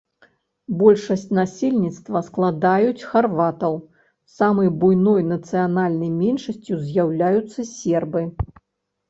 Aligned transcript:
Большасць 0.77 1.25
насельніцтва 1.39 2.21
складаюць 2.29 3.05
харватаў, 3.11 3.77
самай 4.37 4.73
буйной 4.85 5.21
нацыянальнай 5.35 6.11
меншасцю 6.25 6.81
з'яўляюцца 6.89 7.69
сербы. 7.77 8.27